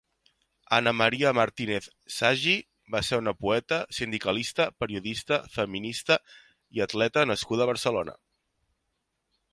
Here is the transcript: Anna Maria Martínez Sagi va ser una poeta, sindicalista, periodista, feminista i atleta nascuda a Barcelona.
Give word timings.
Anna 0.77 0.91
Maria 1.01 1.33
Martínez 1.39 1.89
Sagi 2.15 2.55
va 2.95 3.03
ser 3.09 3.19
una 3.23 3.35
poeta, 3.43 3.79
sindicalista, 3.99 4.67
periodista, 4.85 5.39
feminista 5.59 6.21
i 6.79 6.83
atleta 6.89 7.29
nascuda 7.33 7.67
a 7.69 7.73
Barcelona. 7.75 8.21